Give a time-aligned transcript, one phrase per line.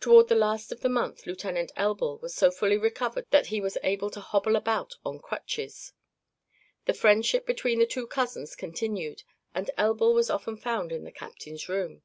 [0.00, 3.78] Toward the last of the month Lieutenant Elbl was so fully recovered that he was
[3.84, 5.92] able to hobble about on crutches.
[6.86, 9.22] The friendship between the two cousins continued
[9.54, 12.02] and Elbl was often found in the captain's room.